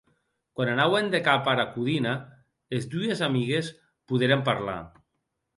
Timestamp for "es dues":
2.79-3.21